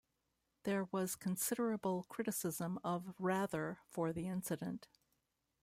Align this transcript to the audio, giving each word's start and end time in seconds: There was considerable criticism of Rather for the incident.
There 0.63 0.85
was 0.85 1.15
considerable 1.15 2.05
criticism 2.09 2.79
of 2.83 3.13
Rather 3.19 3.77
for 3.87 4.11
the 4.11 4.27
incident. 4.27 4.87